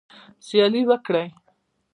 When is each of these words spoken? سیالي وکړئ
سیالي 0.45 0.81
وکړئ 0.89 1.27